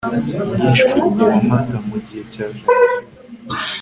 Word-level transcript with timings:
yishwe 0.61 0.95
ku 1.11 1.17
wa 1.29 1.35
mata, 1.47 1.77
mu 1.87 1.97
gihe 2.05 2.23
cya 2.33 2.45
jenoside 2.55 3.07